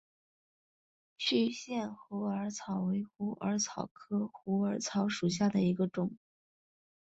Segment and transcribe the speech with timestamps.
[1.15, 6.17] 区限虎耳草为虎耳草科虎耳草属下的一个种。